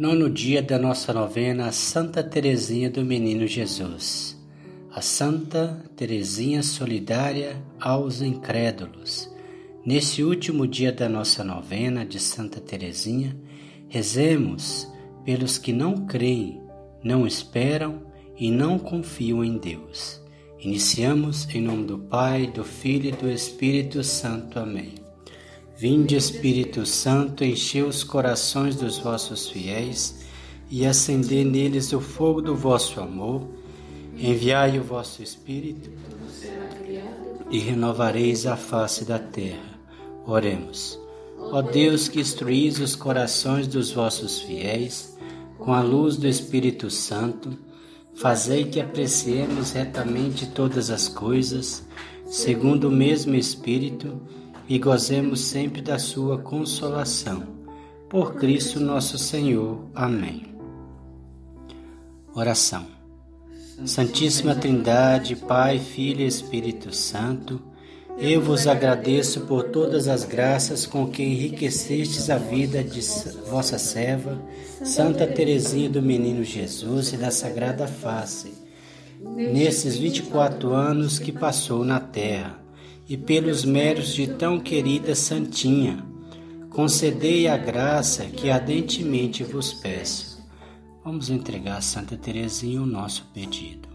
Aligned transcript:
Nono 0.00 0.30
dia 0.30 0.62
da 0.62 0.78
nossa 0.78 1.12
novena 1.12 1.70
Santa 1.72 2.24
Teresinha 2.24 2.88
do 2.88 3.04
Menino 3.04 3.46
Jesus. 3.46 4.34
A 4.90 5.02
Santa 5.02 5.84
Teresinha 5.94 6.62
solidária 6.62 7.62
aos 7.78 8.22
incrédulos. 8.22 9.30
Nesse 9.84 10.24
último 10.24 10.66
dia 10.66 10.90
da 10.90 11.06
nossa 11.06 11.44
novena 11.44 12.02
de 12.02 12.18
Santa 12.18 12.62
Teresinha, 12.62 13.36
rezemos 13.88 14.90
pelos 15.22 15.58
que 15.58 15.70
não 15.70 16.06
creem, 16.06 16.62
não 17.04 17.26
esperam 17.26 18.00
e 18.38 18.50
não 18.50 18.78
confiam 18.78 19.44
em 19.44 19.58
Deus. 19.58 20.18
Iniciamos 20.60 21.46
em 21.54 21.60
nome 21.60 21.84
do 21.84 21.98
Pai, 21.98 22.46
do 22.46 22.64
Filho 22.64 23.10
e 23.10 23.12
do 23.12 23.30
Espírito 23.30 24.02
Santo. 24.02 24.60
Amém. 24.60 25.09
Vinde, 25.80 26.14
Espírito 26.14 26.84
Santo, 26.84 27.42
enchei 27.42 27.82
os 27.82 28.04
corações 28.04 28.76
dos 28.76 28.98
vossos 28.98 29.48
fiéis 29.48 30.26
e 30.70 30.84
acendei 30.84 31.42
neles 31.42 31.94
o 31.94 32.02
fogo 32.02 32.42
do 32.42 32.54
vosso 32.54 33.00
amor. 33.00 33.48
Enviai 34.14 34.78
o 34.78 34.82
vosso 34.82 35.22
Espírito 35.22 35.90
e 37.50 37.58
renovareis 37.60 38.44
a 38.44 38.58
face 38.58 39.06
da 39.06 39.18
terra. 39.18 39.80
Oremos. 40.26 41.00
Ó 41.38 41.62
Deus 41.62 42.08
que 42.08 42.20
instruís 42.20 42.78
os 42.78 42.94
corações 42.94 43.66
dos 43.66 43.90
vossos 43.90 44.38
fiéis 44.38 45.16
com 45.58 45.72
a 45.72 45.80
luz 45.80 46.18
do 46.18 46.28
Espírito 46.28 46.90
Santo, 46.90 47.56
fazei 48.12 48.66
que 48.66 48.82
apreciemos 48.82 49.72
retamente 49.72 50.46
todas 50.46 50.90
as 50.90 51.08
coisas, 51.08 51.82
segundo 52.26 52.88
o 52.88 52.92
mesmo 52.92 53.34
Espírito, 53.34 54.20
e 54.70 54.78
gozemos 54.78 55.40
sempre 55.40 55.82
da 55.82 55.98
sua 55.98 56.38
consolação. 56.38 57.42
Por 58.08 58.36
Cristo 58.36 58.78
nosso 58.78 59.18
Senhor. 59.18 59.80
Amém. 59.92 60.44
Oração. 62.32 62.86
Santíssima 63.84 64.54
Trindade, 64.54 65.34
Pai, 65.34 65.80
Filho 65.80 66.20
e 66.20 66.26
Espírito 66.26 66.94
Santo, 66.94 67.60
eu 68.16 68.40
vos 68.40 68.68
agradeço 68.68 69.40
por 69.40 69.64
todas 69.64 70.06
as 70.06 70.24
graças 70.24 70.86
com 70.86 71.08
que 71.08 71.24
enriquecestes 71.24 72.30
a 72.30 72.38
vida 72.38 72.84
de 72.84 73.00
vossa 73.48 73.76
serva, 73.76 74.40
Santa 74.84 75.26
Teresinha 75.26 75.90
do 75.90 76.00
Menino 76.00 76.44
Jesus 76.44 77.12
e 77.12 77.16
da 77.16 77.32
Sagrada 77.32 77.88
Face, 77.88 78.52
nesses 79.20 79.96
24 79.96 80.72
anos 80.72 81.18
que 81.18 81.32
passou 81.32 81.84
na 81.84 81.98
terra 81.98 82.60
e 83.10 83.16
pelos 83.16 83.64
méritos 83.64 84.14
de 84.14 84.28
tão 84.28 84.60
querida 84.60 85.16
Santinha, 85.16 86.06
concedei 86.70 87.48
a 87.48 87.56
graça 87.56 88.24
que 88.26 88.48
ardentemente 88.48 89.42
vos 89.42 89.72
peço. 89.72 90.40
Vamos 91.04 91.28
entregar 91.28 91.78
a 91.78 91.80
Santa 91.80 92.16
Teresinha 92.16 92.80
o 92.80 92.86
nosso 92.86 93.28
pedido. 93.34 93.89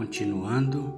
Continuando, 0.00 0.94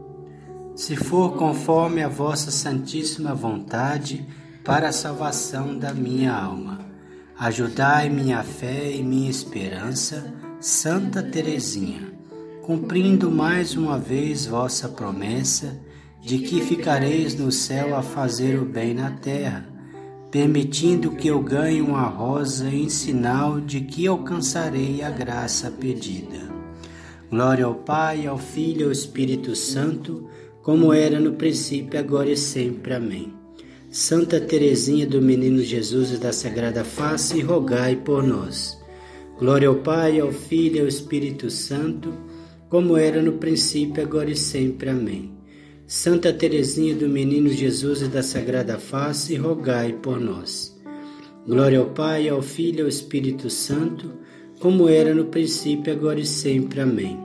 se 0.77 0.95
for 0.95 1.33
conforme 1.33 2.05
a 2.05 2.09
vossa 2.09 2.53
santíssima 2.53 3.35
vontade 3.35 4.25
para 4.63 4.91
a 4.91 4.93
salvação 4.93 5.77
da 5.77 5.93
minha 5.93 6.33
alma, 6.33 6.79
ajudai 7.37 8.09
minha 8.09 8.45
fé 8.45 8.93
e 8.93 9.03
minha 9.03 9.29
esperança, 9.29 10.33
Santa 10.61 11.21
Teresinha, 11.21 12.13
cumprindo 12.63 13.29
mais 13.29 13.75
uma 13.75 13.99
vez 13.99 14.47
vossa 14.47 14.89
promessa 14.89 15.81
de 16.21 16.39
que 16.39 16.61
ficareis 16.61 17.35
no 17.35 17.51
céu 17.51 17.97
a 17.97 18.03
fazer 18.05 18.57
o 18.57 18.65
bem 18.65 18.95
na 18.95 19.11
terra, 19.11 19.67
permitindo 20.31 21.11
que 21.11 21.27
eu 21.27 21.43
ganhe 21.43 21.83
uma 21.83 22.05
rosa 22.05 22.69
em 22.69 22.89
sinal 22.89 23.61
de 23.61 23.81
que 23.81 24.07
alcançarei 24.07 25.03
a 25.03 25.11
graça 25.11 25.73
pedida. 25.73 26.52
Glória 27.33 27.65
ao 27.65 27.77
Pai, 27.77 28.27
ao 28.27 28.37
Filho 28.37 28.83
e 28.83 28.85
ao 28.85 28.93
Espírito 28.93 29.57
Santo, 29.57 30.29
como 30.61 30.93
era 30.93 31.19
no 31.19 31.33
princípio, 31.33 31.99
agora 31.99 32.31
e 32.31 32.37
sempre. 32.37 32.93
Amém. 32.93 33.33
Santa 33.91 34.39
Teresinha 34.39 35.07
do 35.07 35.23
Menino 35.23 35.63
Jesus 35.63 36.13
e 36.13 36.19
da 36.19 36.31
Sagrada 36.31 36.85
Face, 36.85 37.41
rogai 37.41 37.97
por 37.97 38.23
nós. 38.23 38.79
Glória 39.39 39.69
ao 39.69 39.77
Pai, 39.77 40.21
ao 40.21 40.31
Filho 40.31 40.77
e 40.77 40.81
ao 40.81 40.87
Espírito 40.87 41.49
Santo, 41.49 42.13
como 42.69 42.99
era 42.99 43.23
no 43.23 43.33
princípio, 43.39 44.03
agora 44.03 44.31
e 44.31 44.37
sempre. 44.37 44.91
Amém. 44.91 45.33
Santa 45.87 46.35
Teresinha 46.35 46.95
do 46.95 47.09
Menino 47.09 47.49
Jesus 47.49 48.03
e 48.03 48.09
da 48.09 48.23
Sagrada 48.23 48.79
Face, 48.79 49.37
rogai 49.37 49.95
por 49.95 50.21
nós. 50.21 50.79
Glória 51.47 51.79
ao 51.79 51.87
Pai, 51.87 52.29
ao 52.29 52.43
Filho 52.43 52.81
e 52.81 52.83
ao 52.83 52.89
Espírito 52.89 53.49
Santo, 53.49 54.13
como 54.63 54.89
era 54.89 55.13
no 55.13 55.25
princípio, 55.25 55.93
agora 55.93 56.21
e 56.21 56.25
sempre. 56.25 56.81
Amém. 56.81 57.19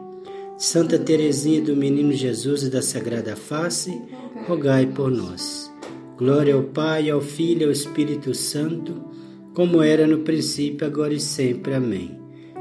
Santa 0.57 0.97
Teresinha 0.97 1.61
do 1.61 1.75
Menino 1.75 2.11
Jesus 2.11 2.63
e 2.63 2.69
da 2.69 2.81
Sagrada 2.81 3.35
Face, 3.35 4.01
rogai 4.47 4.87
por 4.87 5.11
nós. 5.11 5.71
Glória 6.17 6.55
ao 6.55 6.63
Pai, 6.63 7.11
ao 7.11 7.21
Filho 7.21 7.61
e 7.61 7.65
ao 7.65 7.71
Espírito 7.71 8.33
Santo, 8.33 8.95
como 9.53 9.83
era 9.83 10.07
no 10.07 10.21
princípio, 10.21 10.87
agora 10.87 11.13
e 11.13 11.19
sempre. 11.19 11.75
Amém. 11.75 12.19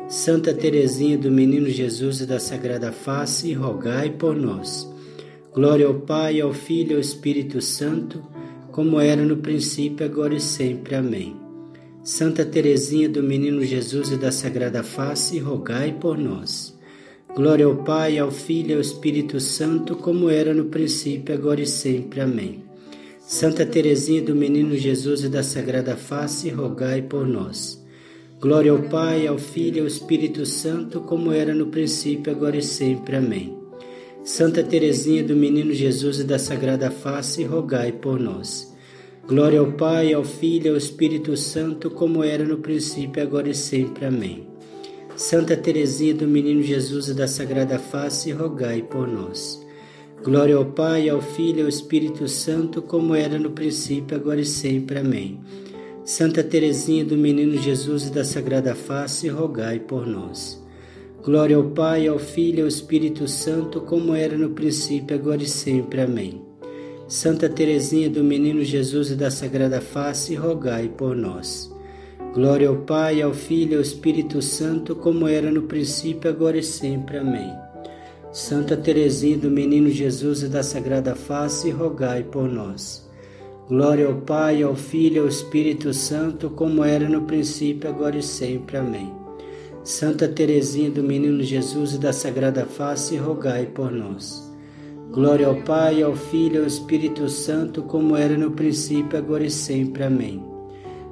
Santa 0.08 0.52
Teresinha 0.52 1.16
do 1.16 1.30
Menino 1.30 1.70
Jesus 1.70 2.20
e 2.20 2.26
da 2.26 2.38
Sagrada 2.38 2.92
Face, 2.92 3.54
rogai 3.54 4.10
por 4.10 4.36
nós. 4.36 4.86
Glória 5.54 5.86
ao 5.86 5.94
Pai, 5.94 6.38
ao 6.38 6.52
Filho 6.52 6.92
e 6.92 6.94
ao 6.96 7.00
Espírito 7.00 7.62
Santo, 7.62 8.22
como 8.72 9.00
era 9.00 9.24
no 9.24 9.38
princípio, 9.38 10.04
agora 10.04 10.34
e 10.34 10.40
sempre. 10.40 10.96
Amém. 10.96 11.45
Santa 12.06 12.44
Teresinha 12.44 13.08
do 13.08 13.20
Menino 13.20 13.64
Jesus 13.64 14.12
e 14.12 14.16
da 14.16 14.30
Sagrada 14.30 14.84
Face, 14.84 15.40
rogai 15.40 15.92
por 15.92 16.16
nós. 16.16 16.72
Glória 17.34 17.66
ao 17.66 17.78
Pai, 17.78 18.16
ao 18.16 18.30
Filho 18.30 18.70
e 18.70 18.74
ao 18.74 18.80
Espírito 18.80 19.40
Santo, 19.40 19.96
como 19.96 20.30
era 20.30 20.54
no 20.54 20.66
princípio, 20.66 21.34
agora 21.34 21.60
e 21.60 21.66
sempre. 21.66 22.20
Amém. 22.20 22.62
Santa 23.18 23.66
Teresinha 23.66 24.22
do 24.22 24.36
Menino 24.36 24.76
Jesus 24.76 25.24
e 25.24 25.28
da 25.28 25.42
Sagrada 25.42 25.96
Face, 25.96 26.48
rogai 26.48 27.02
por 27.02 27.26
nós. 27.26 27.84
Glória 28.40 28.70
ao 28.70 28.84
Pai, 28.84 29.26
ao 29.26 29.36
Filho 29.36 29.78
e 29.78 29.80
ao 29.80 29.86
Espírito 29.88 30.46
Santo, 30.46 31.00
como 31.00 31.32
era 31.32 31.52
no 31.52 31.66
princípio, 31.66 32.32
agora 32.32 32.56
e 32.56 32.62
sempre. 32.62 33.16
Amém. 33.16 33.58
Santa 34.22 34.62
Teresinha 34.62 35.24
do 35.24 35.34
Menino 35.34 35.74
Jesus 35.74 36.20
e 36.20 36.24
da 36.24 36.38
Sagrada 36.38 36.88
Face, 36.88 37.42
rogai 37.42 37.90
por 37.90 38.20
nós. 38.20 38.75
Glória 39.28 39.58
ao 39.58 39.72
Pai, 39.72 40.12
ao 40.12 40.22
Filho 40.22 40.66
e 40.66 40.70
ao 40.70 40.76
Espírito 40.76 41.36
Santo, 41.36 41.90
como 41.90 42.22
era 42.22 42.44
no 42.44 42.58
princípio, 42.58 43.20
agora 43.20 43.48
e 43.48 43.54
sempre. 43.54 44.06
Amém. 44.06 44.46
Santa 45.16 45.56
Teresinha 45.56 46.14
do 46.14 46.28
Menino 46.28 46.62
Jesus 46.62 47.08
e 47.08 47.14
da 47.14 47.26
Sagrada 47.26 47.76
Face, 47.76 48.30
rogai 48.30 48.82
por 48.82 49.08
nós. 49.08 49.60
Glória 50.22 50.54
ao 50.54 50.66
Pai, 50.66 51.08
ao 51.08 51.20
Filho 51.20 51.58
e 51.58 51.62
ao 51.62 51.68
Espírito 51.68 52.28
Santo, 52.28 52.80
como 52.80 53.16
era 53.16 53.36
no 53.36 53.50
princípio, 53.50 54.16
agora 54.16 54.40
e 54.40 54.46
sempre. 54.46 55.00
Amém. 55.00 55.40
Santa 56.04 56.44
Teresinha 56.44 57.04
do 57.04 57.18
Menino 57.18 57.60
Jesus 57.60 58.06
e 58.06 58.12
da 58.12 58.24
Sagrada 58.24 58.76
Face, 58.76 59.26
rogai 59.28 59.80
por 59.80 60.06
nós. 60.06 60.64
Glória 61.24 61.56
ao 61.56 61.64
Pai, 61.64 62.06
ao 62.06 62.20
Filho 62.20 62.60
e 62.60 62.62
ao 62.62 62.68
Espírito 62.68 63.26
Santo, 63.26 63.80
como 63.80 64.14
era 64.14 64.38
no 64.38 64.50
princípio, 64.50 65.16
agora 65.16 65.42
e 65.42 65.48
sempre. 65.48 66.02
Amém. 66.02 66.45
Santa 67.08 67.48
Teresinha 67.48 68.10
do 68.10 68.24
Menino 68.24 68.64
Jesus 68.64 69.12
e 69.12 69.14
da 69.14 69.30
Sagrada 69.30 69.80
Face, 69.80 70.34
rogai 70.34 70.88
por 70.88 71.14
nós. 71.14 71.72
Glória 72.34 72.68
ao 72.68 72.78
Pai, 72.78 73.22
ao 73.22 73.32
Filho 73.32 73.74
e 73.74 73.76
ao 73.76 73.80
Espírito 73.80 74.42
Santo, 74.42 74.96
como 74.96 75.28
era 75.28 75.48
no 75.52 75.62
princípio, 75.62 76.28
agora 76.28 76.58
e 76.58 76.64
sempre. 76.64 77.18
Amém. 77.18 77.48
Santa 78.32 78.76
Teresinha 78.76 79.38
do 79.38 79.48
Menino 79.48 79.88
Jesus 79.88 80.42
e 80.42 80.48
da 80.48 80.64
Sagrada 80.64 81.14
Face, 81.14 81.70
rogai 81.70 82.24
por 82.24 82.48
nós. 82.48 83.08
Glória 83.68 84.08
ao 84.08 84.16
Pai, 84.22 84.64
ao 84.64 84.74
Filho 84.74 85.16
e 85.16 85.18
ao 85.20 85.28
Espírito 85.28 85.94
Santo, 85.94 86.50
como 86.50 86.82
era 86.82 87.08
no 87.08 87.22
princípio, 87.22 87.88
agora 87.88 88.18
e 88.18 88.22
sempre. 88.22 88.78
Amém. 88.78 89.14
Santa 89.84 90.26
Teresinha 90.26 90.90
do 90.90 91.04
Menino 91.04 91.40
Jesus 91.44 91.94
e 91.94 91.98
da 91.98 92.12
Sagrada 92.12 92.66
Face, 92.66 93.16
rogai 93.16 93.64
por 93.66 93.92
nós. 93.92 94.45
Glória 95.10 95.46
ao 95.46 95.56
Pai, 95.62 96.02
ao 96.02 96.14
Filho 96.14 96.56
e 96.56 96.58
ao 96.58 96.66
Espírito 96.66 97.28
Santo, 97.28 97.82
como 97.82 98.16
era 98.16 98.36
no 98.36 98.50
princípio, 98.50 99.18
agora 99.18 99.44
e 99.44 99.50
sempre. 99.50 100.04
Amém. 100.04 100.44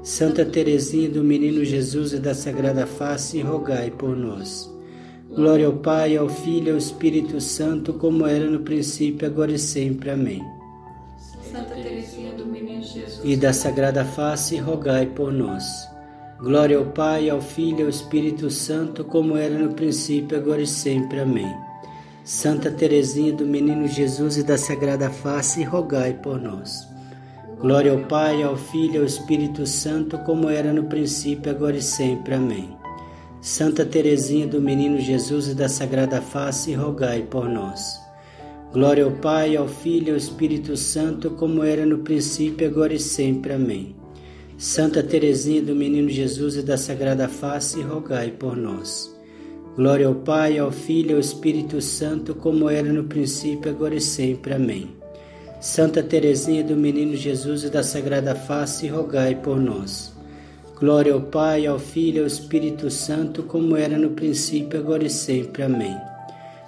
Santa 0.03 0.45
Teresinha 0.45 1.09
do 1.09 1.25
Menino 1.25 1.65
Jesus 1.65 2.13
e 2.13 2.19
da 2.19 2.35
Sagrada 2.35 2.87
Face, 2.87 3.41
rogai 3.41 3.91
por 3.91 4.15
nós. 4.15 4.71
Glória 5.35 5.67
ao 5.67 5.73
Pai, 5.73 6.17
ao 6.17 6.29
Filho 6.29 6.69
e 6.69 6.71
ao 6.73 6.77
Espírito 6.77 7.41
Santo, 7.41 7.95
como 7.95 8.27
era 8.27 8.45
no 8.45 8.61
princípio, 8.61 9.27
agora 9.27 9.53
e 9.53 9.59
sempre. 9.59 10.11
Amém. 10.11 10.43
Santa 11.51 11.75
Teresinha 11.75 12.33
do 12.33 12.45
Menino 12.45 12.83
Jesus 12.83 13.21
e 13.25 13.37
da 13.37 13.53
Sagrada 13.53 14.05
Face, 14.05 14.59
rogai 14.59 15.07
por 15.07 15.33
nós. 15.33 15.65
Glória 16.39 16.77
ao 16.77 16.85
Pai, 16.85 17.31
ao 17.31 17.41
Filho 17.41 17.81
e 17.81 17.83
ao 17.85 17.89
Espírito 17.89 18.51
Santo, 18.51 19.05
como 19.05 19.37
era 19.37 19.59
no 19.59 19.73
princípio, 19.73 20.37
agora 20.37 20.61
e 20.61 20.67
sempre. 20.67 21.21
Amém. 21.21 21.51
Santa 22.25 22.71
Teresinha 22.71 23.35
do 23.35 23.45
Menino 23.45 23.87
Jesus 23.87 24.39
e 24.39 24.43
da 24.43 24.57
Sagrada 24.57 25.11
Face, 25.11 25.63
rogai 25.63 26.15
por 26.15 26.41
nós. 26.41 26.89
Glória 27.61 27.93
ao 27.93 27.99
Pai, 27.99 28.43
ao 28.43 28.57
Filho 28.57 28.95
e 28.95 28.99
ao 29.01 29.05
Espírito 29.05 29.67
Santo, 29.67 30.17
como 30.21 30.49
era 30.49 30.73
no 30.73 30.85
princípio, 30.85 31.53
agora 31.53 31.77
e 31.77 31.83
sempre. 31.83 32.33
Amém. 32.33 32.75
Santa 33.43 33.85
Teresinha 33.85 34.47
do 34.47 34.59
Menino 34.59 34.99
Jesus 34.99 35.49
e 35.49 35.55
da 35.55 35.69
Sagrada 35.69 36.23
Face, 36.23 36.73
rogai 36.73 37.21
por 37.21 37.47
nós. 37.47 38.01
Glória 38.73 39.05
ao 39.05 39.13
Pai, 39.13 39.55
ao 39.55 39.69
Filho 39.69 40.09
e 40.09 40.11
ao 40.13 40.17
Espírito 40.17 40.79
Santo, 40.79 41.33
como 41.33 41.63
era 41.63 41.85
no 41.85 41.99
princípio, 41.99 42.67
agora 42.67 42.95
e 42.95 42.99
sempre. 42.99 43.53
Amém. 43.53 43.95
Santa 44.57 45.03
Teresinha 45.03 45.61
do 45.61 45.77
Menino 45.77 46.09
Jesus 46.09 46.57
e 46.57 46.63
da 46.63 46.79
Sagrada 46.79 47.29
Face, 47.29 47.83
rogai 47.83 48.31
por 48.31 48.57
nós. 48.57 49.14
Glória 49.77 50.07
ao 50.07 50.15
Pai, 50.15 50.57
ao 50.57 50.71
Filho 50.71 51.11
e 51.11 51.15
ao 51.15 51.19
Espírito 51.19 51.81
Santo, 51.81 52.33
como 52.33 52.71
era 52.71 52.93
no 52.93 53.05
princípio, 53.05 53.69
agora 53.69 53.97
e 53.97 54.01
sempre. 54.01 54.55
Amém. 54.55 54.89
Santa 55.61 56.01
Teresinha 56.01 56.63
do 56.63 56.77
Menino 56.77 57.17
Jesus 57.17 57.65
e 57.65 57.71
da 57.71 57.83
Sagrada 57.83 58.37
Face, 58.37 58.87
rogai 58.87 59.35
por 59.35 59.59
nós. 59.59 60.15
Glória 60.79 61.13
ao 61.13 61.23
Pai, 61.23 61.67
ao 61.67 61.81
Filho 61.81 62.19
e 62.19 62.21
ao 62.21 62.27
Espírito 62.27 62.89
Santo, 62.89 63.43
como 63.43 63.77
era 63.77 63.99
no 63.99 64.11
princípio, 64.11 64.79
agora 64.79 65.07
e 65.07 65.11
sempre. 65.11 65.65
Amém. 65.65 65.97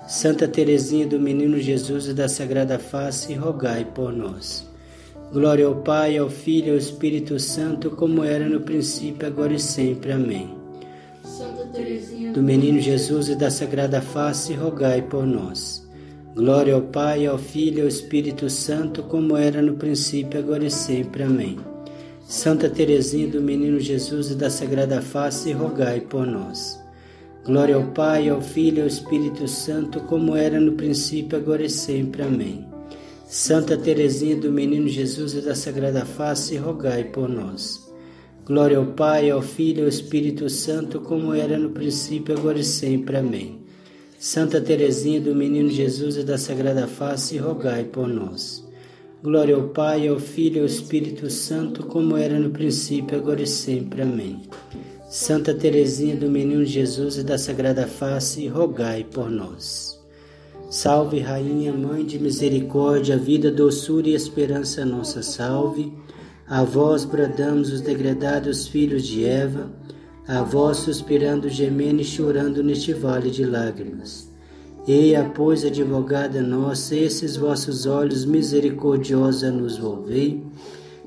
Santa 0.09 0.49
Teresinha 0.49 1.07
do 1.07 1.21
Menino 1.21 1.61
Jesus 1.61 2.09
e 2.09 2.13
da 2.13 2.29
Sagrada 2.29 2.77
Face, 2.77 3.35
rogai 3.35 3.85
por 3.85 4.13
nós. 4.13 4.69
Glória 5.33 5.67
ao 5.67 5.77
Pai, 5.77 6.17
ao 6.17 6.29
Filho 6.29 6.69
e 6.69 6.71
ao 6.73 6.77
Espírito 6.77 7.39
Santo, 7.39 7.89
como 7.91 8.25
era 8.25 8.49
no 8.49 8.63
princípio, 8.63 9.29
agora 9.29 9.53
e 9.53 9.61
sempre. 9.61 10.11
Amém. 10.11 10.56
Do 12.33 12.43
Menino 12.43 12.81
Jesus 12.81 13.29
e 13.29 13.35
da 13.35 13.51
Sagrada 13.51 14.01
Face, 14.01 14.53
rogai 14.55 15.03
por 15.03 15.27
nós. 15.27 15.87
Glória 16.35 16.75
ao 16.75 16.83
Pai, 16.83 17.27
ao 17.27 17.39
Filho 17.39 17.79
e 17.79 17.83
ao 17.83 17.89
Espírito 17.89 18.51
Santo, 18.51 19.03
como 19.05 19.37
era 19.37 19.63
no 19.63 19.75
princípio, 19.75 20.39
agora 20.39 20.65
e 20.65 20.71
sempre. 20.71 21.23
Amém. 21.23 21.59
Santa 22.29 22.69
Teresinha 22.69 23.29
do 23.29 23.41
Menino 23.41 23.81
Jesus 23.81 24.31
e 24.31 24.35
da 24.35 24.51
Sagrada 24.51 25.01
Face, 25.01 25.53
rogai 25.53 26.01
por 26.01 26.27
nós. 26.27 26.79
Glória 27.45 27.77
ao 27.77 27.85
Pai, 27.93 28.29
ao 28.29 28.43
Filho 28.43 28.79
e 28.79 28.83
ao 28.83 28.87
Espírito 28.87 29.47
Santo, 29.47 30.01
como 30.01 30.35
era 30.35 30.61
no 30.61 30.73
princípio, 30.73 31.39
agora 31.39 31.65
e 31.65 31.71
sempre. 31.71 32.23
Amém. 32.23 32.67
Santa 33.27 33.77
Teresinha 33.77 34.37
do 34.37 34.53
Menino 34.53 34.89
Jesus 34.89 35.35
e 35.35 35.41
da 35.41 35.55
Sagrada 35.55 36.05
Face, 36.05 36.57
rogai 36.57 37.05
por 37.05 37.29
nós. 37.29 37.87
Glória 38.47 38.79
ao 38.79 38.87
Pai, 38.87 39.29
ao 39.29 39.43
Filho 39.43 39.81
e 39.81 39.83
ao 39.83 39.89
Espírito 39.89 40.49
Santo, 40.49 41.01
como 41.01 41.35
era 41.35 41.59
no 41.59 41.71
princípio, 41.71 42.39
agora 42.39 42.61
e 42.61 42.65
sempre. 42.65 43.17
Amém. 43.17 43.59
Santa 44.21 44.61
Teresinha 44.61 45.21
do 45.21 45.35
Menino 45.35 45.69
Jesus 45.69 46.17
e 46.17 46.23
da 46.23 46.39
Sagrada 46.39 46.87
Face, 46.87 47.37
rogai 47.39 47.83
por 47.83 48.07
nós. 48.07 48.65
Glória 49.21 49.57
ao 49.57 49.71
Pai, 49.71 50.07
ao 50.07 50.21
Filho 50.21 50.59
e 50.59 50.61
ao 50.61 50.67
Espírito 50.67 51.29
Santo, 51.29 51.87
como 51.87 52.17
era 52.17 52.39
no 52.39 52.51
princípio, 52.51 53.19
agora 53.19 53.43
e 53.43 53.49
sempre. 53.49 54.03
Amém. 54.03 54.41
Santa 55.11 55.53
Teresinha 55.53 56.15
do 56.15 56.31
Menino 56.31 56.65
Jesus 56.65 57.17
e 57.17 57.25
da 57.25 57.37
Sagrada 57.37 57.89
Face, 57.89 58.47
rogai 58.47 59.03
por 59.03 59.29
nós. 59.29 60.01
Salve, 60.71 61.19
Rainha, 61.19 61.73
Mãe 61.73 62.07
de 62.07 62.17
Misericórdia, 62.21 63.17
vida, 63.17 63.51
doçura 63.51 64.09
e 64.09 64.15
esperança 64.15 64.85
nossa, 64.85 65.21
salve. 65.21 65.93
A 66.49 66.63
vós 66.63 67.05
bradamos 67.05 67.73
os 67.73 67.81
degredados 67.81 68.69
filhos 68.69 69.05
de 69.05 69.25
Eva, 69.25 69.69
a 70.29 70.43
vós 70.43 70.77
suspirando, 70.77 71.49
gemendo 71.49 72.01
e 72.01 72.05
chorando 72.05 72.63
neste 72.63 72.93
vale 72.93 73.31
de 73.31 73.45
lágrimas. 73.45 74.31
Eia, 74.87 75.25
pois, 75.35 75.65
advogada 75.65 76.41
nossa, 76.41 76.95
esses 76.95 77.37
vossos 77.37 77.85
olhos 77.85 78.25
misericordiosos 78.25 79.43
a 79.43 79.51
nos 79.51 79.77
volvei, 79.77 80.41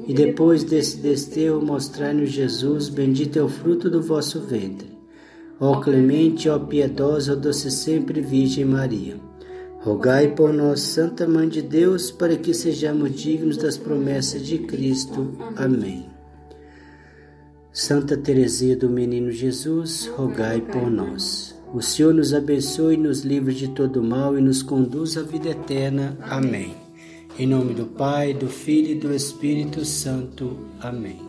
e 0.06 0.14
depois 0.14 0.66
desse 0.66 0.98
desterro 0.98 1.66
mostrai-nos 1.66 2.32
Jesus, 2.32 2.90
bendito 2.90 3.40
é 3.40 3.42
o 3.42 3.48
fruto 3.48 3.90
do 3.90 4.02
vosso 4.02 4.42
ventre. 4.42 4.90
Ó 5.58 5.80
clemente, 5.80 6.50
ó 6.50 6.60
piedosa, 6.60 7.32
ó 7.32 7.36
doce 7.38 7.72
sempre 7.72 8.20
Virgem 8.20 8.66
Maria. 8.66 9.29
Rogai 9.82 10.36
por 10.36 10.52
nós, 10.52 10.82
Santa 10.82 11.26
Mãe 11.28 11.48
de 11.48 11.62
Deus, 11.62 12.12
para 12.12 12.36
que 12.36 12.54
sejamos 12.54 13.16
dignos 13.16 13.56
das 13.56 13.78
promessas 13.78 14.46
de 14.46 14.60
Cristo. 14.60 15.32
Amém. 15.56 16.06
Santa 17.72 18.18
Teresinha 18.18 18.76
do 18.76 18.90
Menino 18.90 19.32
Jesus, 19.32 20.08
rogai 20.18 20.60
por 20.60 20.92
nós. 20.92 21.56
O 21.74 21.82
Senhor 21.82 22.14
nos 22.14 22.34
abençoe, 22.34 22.98
nos 22.98 23.22
livre 23.22 23.54
de 23.54 23.70
todo 23.70 24.04
mal 24.04 24.38
e 24.38 24.42
nos 24.42 24.62
conduz 24.62 25.16
à 25.16 25.22
vida 25.22 25.50
eterna. 25.50 26.18
Amém. 26.22 26.76
Em 27.38 27.48
nome 27.48 27.74
do 27.74 27.86
Pai, 27.86 28.34
do 28.34 28.48
Filho 28.48 28.90
e 28.90 28.96
do 28.96 29.14
Espírito 29.14 29.86
Santo. 29.86 30.58
Amém. 30.82 31.29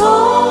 soul. 0.00 0.49